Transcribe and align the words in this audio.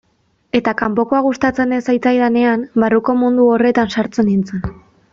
Eta 0.59 0.71
kanpokoa 0.79 1.19
gustatzen 1.27 1.77
ez 1.77 1.81
zitzaidanean, 1.93 2.65
barruko 2.85 3.17
mundu 3.23 3.49
horretan 3.55 3.97
sartzen 3.99 4.31
nintzen. 4.35 4.69